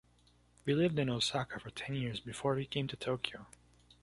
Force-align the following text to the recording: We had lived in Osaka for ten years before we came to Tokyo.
We 0.65 0.73
had 0.73 0.79
lived 0.79 0.97
in 0.97 1.11
Osaka 1.11 1.59
for 1.59 1.69
ten 1.69 1.93
years 1.95 2.19
before 2.19 2.55
we 2.55 2.65
came 2.65 2.87
to 2.87 2.95
Tokyo. 2.95 3.45